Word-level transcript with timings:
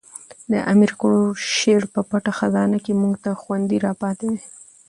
د 0.51 0.53
امیر 0.71 0.91
کروړ 0.99 1.27
شعر 1.57 1.83
په 1.93 2.01
پټه 2.09 2.31
خزانه 2.39 2.77
کښي 2.83 2.93
موږ 3.01 3.15
ته 3.23 3.31
خوندي 3.41 3.77
را 3.85 3.91
پاته 4.01 4.25
دئ. 4.31 4.39